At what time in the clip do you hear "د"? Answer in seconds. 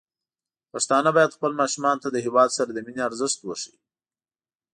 2.11-2.17, 2.73-2.77